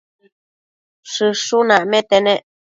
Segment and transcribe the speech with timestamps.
[1.11, 2.41] Shëshun acmete nec